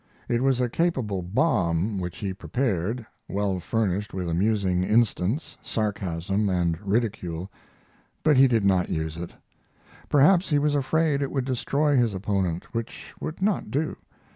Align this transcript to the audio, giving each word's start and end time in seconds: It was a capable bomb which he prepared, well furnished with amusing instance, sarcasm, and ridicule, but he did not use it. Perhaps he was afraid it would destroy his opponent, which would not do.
It 0.27 0.41
was 0.41 0.59
a 0.59 0.67
capable 0.67 1.21
bomb 1.21 1.99
which 1.99 2.17
he 2.17 2.33
prepared, 2.33 3.05
well 3.29 3.59
furnished 3.59 4.15
with 4.15 4.27
amusing 4.27 4.83
instance, 4.83 5.57
sarcasm, 5.61 6.49
and 6.49 6.81
ridicule, 6.81 7.51
but 8.23 8.35
he 8.35 8.47
did 8.47 8.63
not 8.65 8.89
use 8.89 9.15
it. 9.15 9.31
Perhaps 10.09 10.49
he 10.49 10.57
was 10.57 10.73
afraid 10.73 11.21
it 11.21 11.29
would 11.31 11.45
destroy 11.45 11.95
his 11.97 12.15
opponent, 12.15 12.73
which 12.73 13.13
would 13.21 13.43
not 13.43 13.69
do. 13.69 13.95